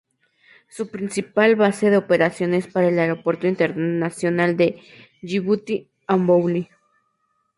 [0.67, 4.81] Su principal base de operaciones era el Aeropuerto Internacional de
[5.21, 6.69] Yibuti-Ambouli.